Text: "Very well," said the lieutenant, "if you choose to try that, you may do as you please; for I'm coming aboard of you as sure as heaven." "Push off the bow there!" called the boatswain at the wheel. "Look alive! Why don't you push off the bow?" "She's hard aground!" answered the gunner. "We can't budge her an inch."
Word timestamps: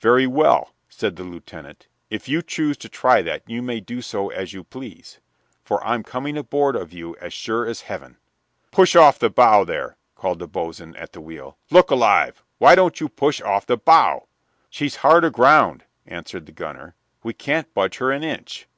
"Very 0.00 0.26
well," 0.26 0.74
said 0.90 1.16
the 1.16 1.24
lieutenant, 1.24 1.86
"if 2.10 2.28
you 2.28 2.42
choose 2.42 2.76
to 2.76 2.86
try 2.90 3.22
that, 3.22 3.42
you 3.48 3.62
may 3.62 3.80
do 3.80 4.02
as 4.30 4.52
you 4.52 4.62
please; 4.62 5.20
for 5.64 5.82
I'm 5.82 6.02
coming 6.02 6.36
aboard 6.36 6.76
of 6.76 6.92
you 6.92 7.16
as 7.16 7.32
sure 7.32 7.64
as 7.64 7.80
heaven." 7.80 8.18
"Push 8.72 8.94
off 8.94 9.18
the 9.18 9.30
bow 9.30 9.64
there!" 9.64 9.96
called 10.16 10.38
the 10.38 10.46
boatswain 10.46 10.94
at 10.96 11.14
the 11.14 11.22
wheel. 11.22 11.56
"Look 11.70 11.90
alive! 11.90 12.42
Why 12.58 12.74
don't 12.74 13.00
you 13.00 13.08
push 13.08 13.40
off 13.40 13.64
the 13.64 13.78
bow?" 13.78 14.28
"She's 14.68 14.96
hard 14.96 15.24
aground!" 15.24 15.84
answered 16.06 16.44
the 16.44 16.52
gunner. 16.52 16.94
"We 17.22 17.32
can't 17.32 17.72
budge 17.72 17.96
her 17.96 18.10
an 18.12 18.22
inch." 18.22 18.68